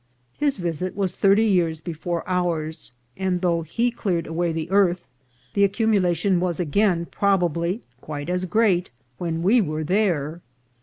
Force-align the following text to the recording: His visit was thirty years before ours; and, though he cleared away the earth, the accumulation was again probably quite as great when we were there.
His 0.35 0.57
visit 0.57 0.95
was 0.95 1.11
thirty 1.11 1.43
years 1.43 1.79
before 1.79 2.27
ours; 2.27 2.91
and, 3.17 3.39
though 3.41 3.61
he 3.61 3.91
cleared 3.91 4.25
away 4.25 4.51
the 4.51 4.71
earth, 4.71 5.05
the 5.53 5.63
accumulation 5.63 6.39
was 6.39 6.59
again 6.59 7.05
probably 7.11 7.83
quite 8.01 8.27
as 8.27 8.45
great 8.45 8.89
when 9.19 9.43
we 9.43 9.61
were 9.61 9.83
there. 9.83 10.41